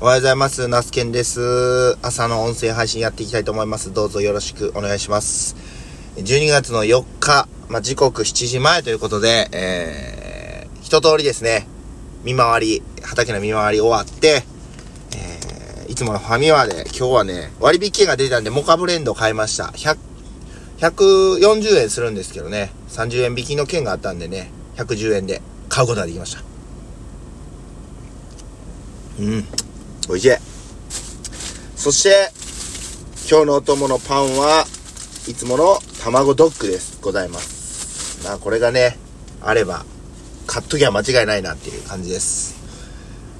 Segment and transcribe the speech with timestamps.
[0.00, 0.66] おはようございます。
[0.66, 1.96] ナスケンです。
[2.02, 3.92] 朝の音声配信やっていきたいと思います。
[3.92, 5.54] どうぞよろしくお願いします。
[6.16, 11.68] 12月の4日、まあ、時刻7時前ということで、えー、一通りですね、
[12.24, 14.44] 見回り、畑の見回り終わって、
[15.16, 19.66] えー、いつものファミマで今日はね、割引券が出たんで、モカブレンド買いました。
[19.76, 19.96] 100、
[20.80, 26.42] 140円するんですけどね、30円引きの券があったんでね、110円で買うことができました。
[29.20, 29.44] うん。
[30.08, 30.36] 美味しい。
[31.76, 32.30] そして、
[33.30, 34.66] 今日のお供のパンは
[35.28, 36.98] いつもの卵ドッグです。
[37.00, 38.22] ございます。
[38.24, 38.98] まあこれがね、
[39.40, 39.84] あれば、
[40.46, 42.54] 買っときゃ間違いないなっていう感じです。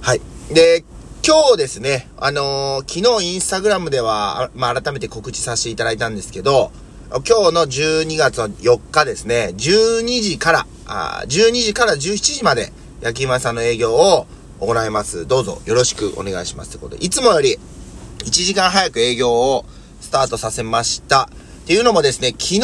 [0.00, 0.20] はい。
[0.50, 0.84] で、
[1.26, 6.70] 今日ですね、あのー昨日インスタグラムでは、まあ改めて告知させていただいたんですけど、
[7.10, 14.26] 今日の12月の4日ですね、12時から、あ12時から17時まで、焼き芋屋さんの営業を
[14.60, 15.26] 行います。
[15.26, 16.70] どうぞよろしくお願いします。
[16.70, 17.58] ということで、いつもより
[18.24, 19.64] 1時間早く営業を
[20.00, 21.28] スタートさせました。
[21.64, 22.60] っていうのもですね、昨日、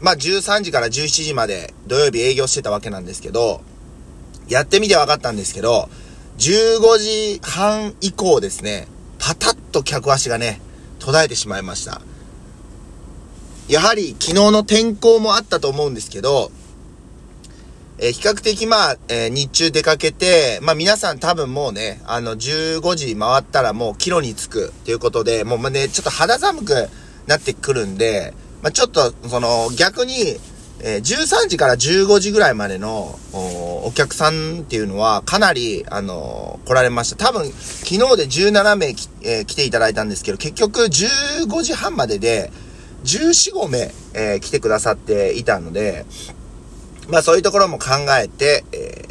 [0.00, 3.62] まあ、13時から17時まで土曜日営業してたわけなんですけど、
[4.48, 5.88] やってみて分かったんですけど、
[6.38, 10.60] 15時半以降ですね、パタッと客足がね、
[10.98, 12.00] 途絶えてしまいました。
[13.68, 16.50] やはり昨日の天候もあったと思うんですけど、
[18.02, 26.88] え比較的まあ、え日中出かけて、まあ皆さん多分もうね、あの15時回ったらもうキロに着くということで、もうね、ちょっと肌寒く
[27.26, 30.38] なってくるんで、まあちょっとその逆に、
[30.82, 37.16] えー13時から15時ぐらいまでのおお客さんっていうのはかなり、あのー来られました。
[37.16, 42.50] 多分昨日で17名き、えー来ていただいたんですけど、結局15時半までで
[43.04, 46.06] 14、5名、えー来てくださっていたので、
[47.10, 47.86] まあそういうところも考
[48.20, 49.10] えて、えー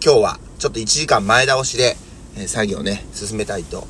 [0.00, 1.96] 今日はちょっと1時間前倒しで、
[2.36, 3.88] え作業ね、進めたいと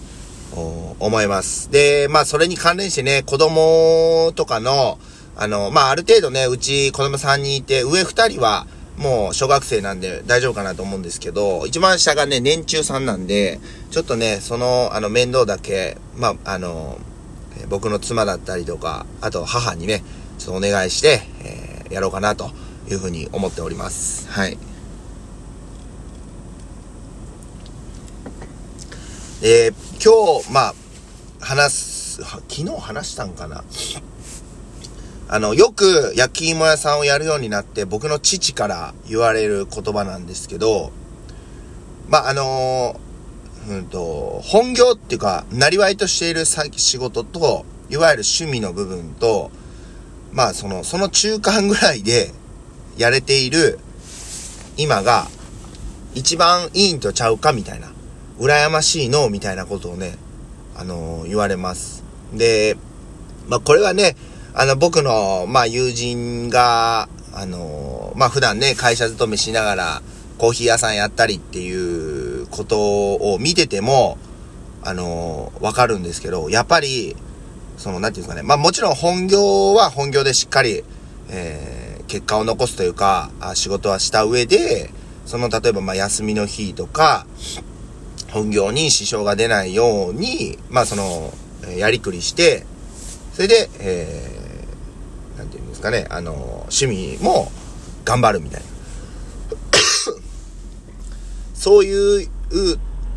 [0.98, 1.70] 思います。
[1.70, 4.98] で、まあそれに関連してね、子供とかの、
[5.36, 8.66] あの、まあある程度ね、うち子供3人いて、上2人は
[8.96, 13.60] もう小学生なんで大丈夫かなと思うんですけど、一番下がね、年中さんなんで、
[13.90, 16.98] ちょっとね、その、あの、面倒だけ、まあ、あの、
[17.68, 20.02] 僕の妻だったりとか、あと母にね、
[20.38, 22.50] ちょっとお願いして、えーやろうかなと
[22.88, 24.28] いうふうに思っております。
[24.30, 24.58] はい。
[29.40, 29.72] で、
[30.04, 30.74] 今日、まあ、
[31.40, 33.62] 話す、は昨日話したんかな？
[35.30, 40.90] あの、よく焼き芋屋さんをやるようになって、僕の父から言われる言葉なんですけど、
[42.08, 42.98] まあ、あの
[43.68, 49.50] うんと、本業っていうか、なりわいとしているさ仕事と、いわゆる趣味の部分と、
[50.32, 52.32] まあ、その、その中間ぐらいで、
[52.98, 53.78] やれている、
[54.76, 55.28] 今が、
[56.14, 57.92] 一番いいんとちゃうかみたいな、
[58.38, 60.18] 羨ましいの、みたいなことをね、
[60.76, 62.04] あの言われます。
[62.34, 62.76] で、
[63.48, 64.16] まあ、これはね、
[64.52, 70.02] あの、僕の、まあ、友人が、あのまあ、普段ね、会社勤めしながら、
[70.38, 72.78] コーヒー屋さんやったりっていうこと
[73.14, 74.18] を見てても、
[74.82, 77.16] あのわかるんですけど、やっぱり、
[77.76, 80.82] その、なんていうんですかね、まあ、もちろん本業は本業でしっかり、
[81.28, 81.77] えー、
[82.08, 84.90] 結果を残すというか、あ仕事はした上で、
[85.26, 87.26] その、例えば、まあ、休みの日とか、
[88.32, 91.32] 本業に支障が出ないように、まあ、その、
[91.76, 92.64] やりくりして、
[93.34, 97.52] それで、えー、なんていうんですかね、あの、趣味も
[98.04, 98.66] 頑張るみたいな。
[101.54, 102.28] そういう、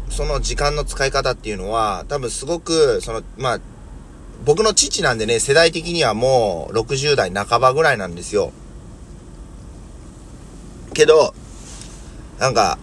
[0.10, 3.60] その時間の使い方っていうのは、多分すごく、その、まあ、
[4.44, 8.52] 僕の父なんでね、世代的にはもう60代半ばぐらいなんですよ。
[10.94, 11.34] けど、
[12.40, 12.78] なんか、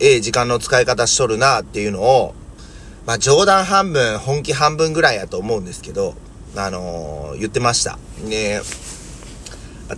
[0.00, 2.34] ええ時間の使い方しとるなっていうのを、
[3.06, 6.14] まあ冗談半分、本気半分ぐらいやと思うんですけど、
[6.56, 7.98] あのー言ってました。
[8.24, 8.60] ね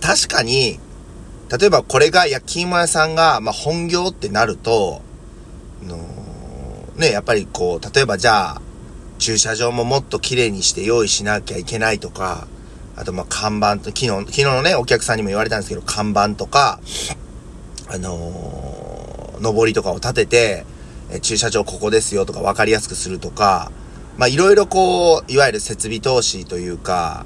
[0.01, 0.79] 確かに、
[1.57, 5.01] 例えばこれが焼き芋屋さんが、まあ本業ってなると、
[5.83, 5.97] あの
[6.95, 8.61] ね、やっぱりこう、例えばじゃあ、
[9.17, 12.47] 駐車場ももっと綺麗にして用意しなきゃいけないとか、
[12.95, 16.79] あとまあ看板と、昨日、昨日のね、お客さんにも言われたんですけど、看板とか、
[17.87, 20.65] あのー、上りとかを立てて、
[21.11, 23.71] え駐車場ここですよとか分かりやすくするとか、
[24.17, 27.25] まあいろいろこう、いわゆる設備投資というか、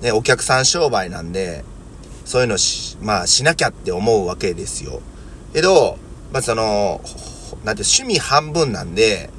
[0.00, 1.64] ね、お客さん商売なんで、
[2.24, 5.00] そういうのし、まあしなきゃって思うわけですよ。
[5.52, 5.98] けど、
[6.32, 7.00] まあその、
[7.64, 9.30] なんて趣味半分なんで、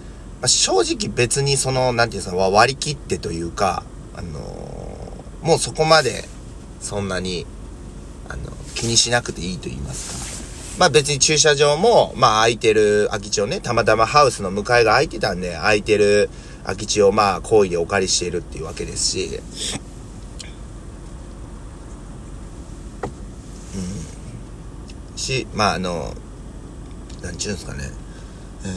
[0.42, 3.84] まあ、正直別にその、なんていうんですか、割り切ってというか、
[4.16, 4.72] あのー
[5.42, 6.26] もうそこまで、
[6.80, 7.48] そんなに、
[8.30, 10.41] あの、気にしなくていいと言いますか。
[10.82, 16.28] まあ別に駐車場も、まあ空いてる空き地をね、たまたまハウスの向かいが空いてたんで、空いてる
[16.64, 19.40] 空き地をまあ好意でお借りしているっていうわけですし、
[25.12, 25.18] うん。
[25.20, 26.16] し、まああの、
[27.22, 27.84] なんちゅうんですかね、
[28.66, 28.68] え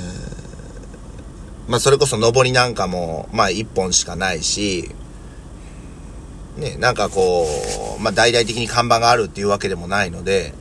[1.69, 4.91] ー、まあそれこそ上りなんかも、まあ一本しかないし、
[6.59, 7.47] ね、なんかこ
[7.99, 10.53] う、まあ大々的に看板があるっていうわけでもないので、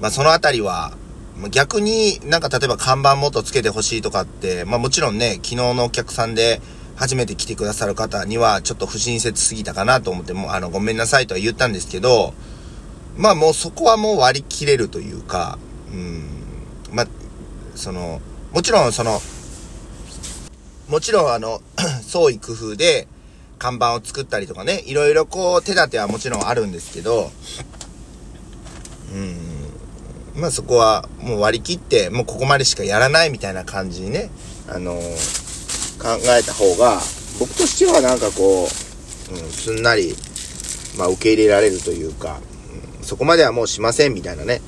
[0.00, 0.92] まあそのあたりは、
[1.50, 6.60] 逆になんか例えば看板もっとつけてほしいとかって、まあもちろんね、昨日のお客さんで
[6.96, 12.34] 初めて来てくださる方にはちょっと不親切すぎたかなと思ってもう、あの、ごめんなさいとは言ったんですけど、
[13.16, 15.58] まあもうそこはもう割り切れるというか、
[15.92, 16.24] うん、
[16.92, 17.06] まあ、
[17.74, 18.20] その、
[18.52, 19.20] もちろんその、
[20.88, 21.60] もちろんあの、
[22.02, 23.08] 創意工夫で
[23.58, 27.30] 看板を作ったりとかね、いろいろこう手立てはもちろんあるんですけど、
[29.14, 29.39] うん、
[30.40, 34.30] まあそこはもう割り切って、もうここまでしかやらないみたいな感じにね、
[34.68, 37.00] あのー、考えた方が、
[37.38, 38.68] 僕としてはなんかこ
[39.30, 40.16] う、うん、すんなり、
[40.96, 42.40] まあ受け入れられるというか、
[42.98, 44.60] うん、そこまではもうしませんみたいなね、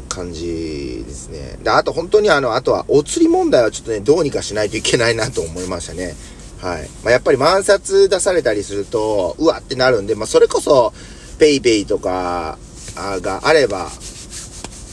[0.00, 1.58] うん、感じですね。
[1.62, 6.14] で、あと本当にあの、あとはお釣り問題はちょっとね、どうにかしないといけないなと思いましたね。
[6.62, 6.88] はい。
[7.02, 10.92] まあ、やっぱり万札出されたりすると、うわってなるんで、まあ、それこそ、
[11.38, 12.56] ペイペイとか
[12.94, 13.90] があれば、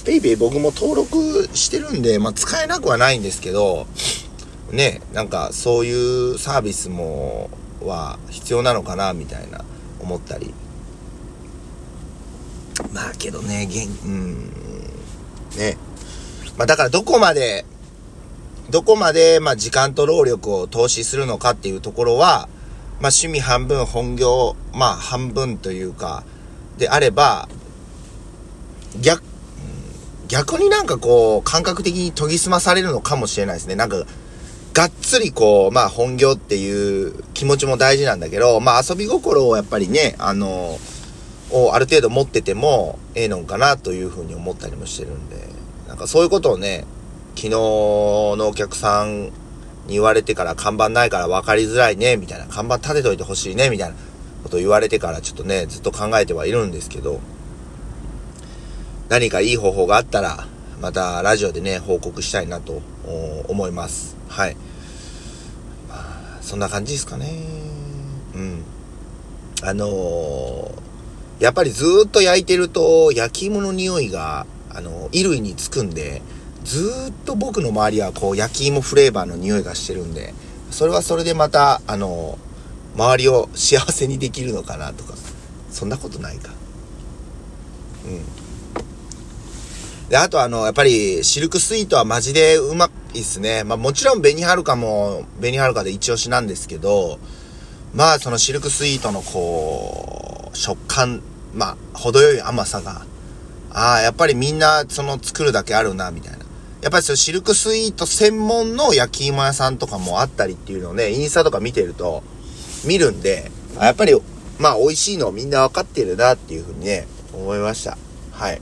[0.10, 3.86] PayPay 僕も登録してるんで、まあ、使えなくはないんですけど、
[4.72, 7.52] ね、なんかそういうサービスも、
[7.82, 9.64] は必要なのかな、みたいな
[10.02, 10.54] 思ったり。
[12.92, 14.52] まあけどね、げん、うん、
[15.58, 15.78] ね。
[16.58, 17.66] まあだからどこまで、
[18.70, 22.50] どこまで、まあ時間と労力を投資するのかっていうところは、
[23.00, 26.24] まあ趣味半分、本業、まあ半分というか、
[26.78, 27.48] であれば、
[29.00, 29.24] 逆、
[30.30, 33.76] 逆になんかこう、感覚的に研ぎ澄まされるのかもしれないですね。
[33.76, 34.06] なんか、
[34.74, 40.80] がっつりこう、まあ本業っていう気持ちも大事なんだけど、まあ遊び心をやっぱりね、あの、
[41.52, 45.38] をある程度持っててもええのかなというふうに思ったりもしてるんで、
[45.88, 46.86] なんかそういうことをね、
[47.36, 49.32] 昨日のお客さんに
[49.94, 53.96] 言われてから看板ないから分かりづらいね、みたいな、看板立てといてほしいね、みたいな
[54.44, 57.20] ことを言われてからちょっとね、ずっと考えてはいるんですけど、
[59.10, 60.46] 何かいい方法があったら、
[60.80, 62.82] またラジオでね、報告したいなと
[63.48, 64.16] 思います。
[64.28, 64.56] はい。
[65.90, 67.28] まあ、そんな感じですかね。
[68.36, 68.64] うん。
[69.64, 76.22] あのー、やっぱりずっと焼いてると、焼き芋の匂いが、あのー、衣類につくんで、
[76.64, 80.36] ずっと僕の周りはこう、焼き芋フレーバーの匂いがしてるんで、
[80.70, 85.16] それはそれでまた、あのー、周りを幸せにできるのかなとか、
[85.72, 86.52] そんなことないか。
[88.06, 88.49] うん。
[90.10, 93.64] で、あとあの、やっぱり、シルクスイートはマジでうまいっすね。
[93.64, 97.20] まあもちろん、紅はるかも、紅はるかで一押しなんですけど、
[97.94, 101.22] まあそのシルクスイートのこう、食感、
[101.54, 103.06] まあ、程よい甘さが、
[103.72, 106.40] ああ、やっぱりみんなその作るだけあるな、みたいな。
[106.82, 112.24] やっぱりそのシルクスイート専門の焼き芋屋さんとかもあったりっていうのをね、インスタとか見てると、
[112.84, 114.20] 見るんで、やっぱり、
[114.58, 117.96] まあ美味しいのみんな分かってるなっていうふうにね、思いました。
[118.32, 118.62] はい。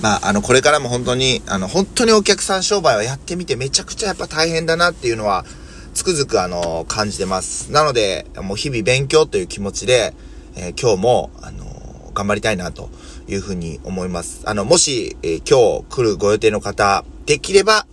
[0.00, 5.44] まあ、あの、これからも本当に、あの、本当にお客さん商売はやってみてめちゃくちゃやっぱ大変だなっていうのは、
[5.94, 7.70] つくづくあの、感じてます。
[7.72, 10.12] なので、もう日々勉強という気持ちで、
[10.56, 11.64] えー、今日も、あの、
[12.14, 12.90] 頑張りたいなと
[13.28, 14.42] いうふうに思います。
[14.44, 17.86] あの、もし、えー、今日来るご予定の方、できれば、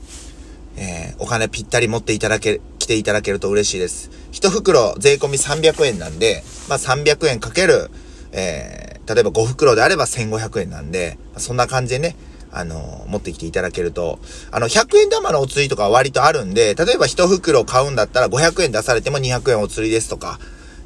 [0.78, 4.10] えー、お金ぴったり持っていただけ、来ていただけると嬉しいです。
[4.32, 7.90] 一袋税込み300円なんで、まあ、300円かける、
[8.32, 12.16] えー例えば5袋であれば1500円なんで、そんな感じでね、
[12.52, 14.20] あの、持ってきていただけると、
[14.52, 20.40] あの、100円玉のお釣りとか割とあるんで、例えば1袋買うんだったら500円出されても200円お釣りですとか、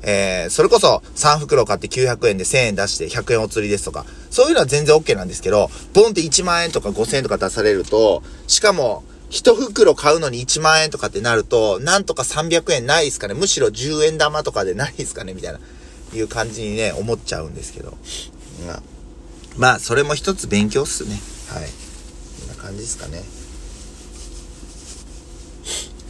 [0.07, 15.59] えー、それこそ3袋買って900円で1000円出して100円お釣りですとか、そういうのは全然 OK なんですけど、ボンって1万円とか5000円とか出されると、しかも、1袋買うのに1万円とかってなると、なんとか300円ないですかねむしろ10円玉とかでないですかねみたいな。
[16.17, 17.97] いう感じにね、思っちゃうんですけど。
[18.67, 18.83] まあ、
[19.57, 21.19] ま、それも一つ勉強っすね。
[21.49, 21.69] はい。
[22.47, 23.23] こんな感じですかね。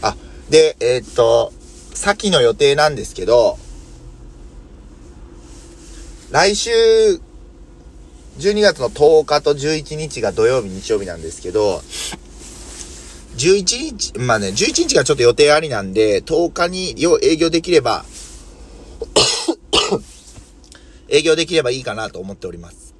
[0.01, 0.15] あ、
[0.49, 1.53] で、えー、っと、
[1.93, 3.57] 先の予定なんですけど、
[6.31, 6.71] 来週、
[8.39, 11.81] 12月の10日と11日が土曜日、日曜日なんですけど、
[13.37, 13.63] 11
[13.97, 18.05] 日、まあね、11日がちょっと予定ありなんで、10日に営業できれば、
[21.09, 22.95] 営業できればいいかなと思っております。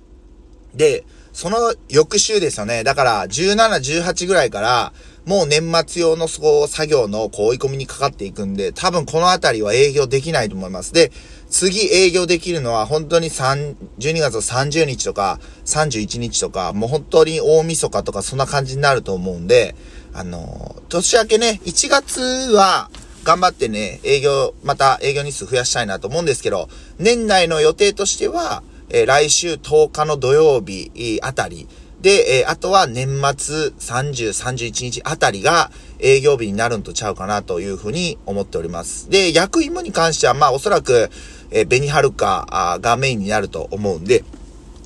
[0.74, 2.84] で、その翌週ですよね。
[2.84, 3.56] だから、17、
[4.04, 4.94] 18ぐらいから、
[5.26, 10.94] もう年末用のそう作業のこう追い込みにかかっていくんで、多分このあたりは営業できないと思います。
[10.94, 11.12] で、
[11.50, 19.76] 次営業できるのは本当に3、12月の30日とか31日とか、もう本当に大晦日とかそんな感じになると思うんで、
[20.14, 22.92] あの、年明けね、1月は
[23.26, 31.68] 頑張ってね、営業、また営業日数増やしたいなと思うんですけど、年内の予定としては、えー、来週10日の土曜日あたり、
[32.02, 39.10] で、えー、あとは年末30、31日あたりが営業日になるんとちゃうかなというふうに思っております。
[39.10, 41.10] で、役員に関しては、まあおそらく、
[41.50, 44.24] えー、ベニハルカがメインになると思うんで、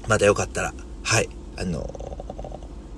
[0.07, 1.27] またよかったら、はい、
[1.57, 2.57] あのー、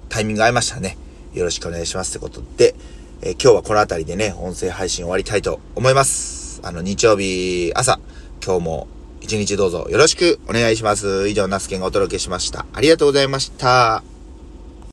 [0.10, 1.00] タイミング合いましたね。
[1.34, 2.76] よろしくお願いしますってことで、
[3.22, 6.60] えー、今日はこの辺りでね、音声配信終わりたいと思います。
[6.64, 8.00] あの、日曜日朝、
[8.44, 8.88] 今日も
[9.22, 11.30] 一日どうぞよろしくお願いします。
[11.30, 12.66] 以上、ナスケンがお届けしました。
[12.74, 14.11] ありがとうございました。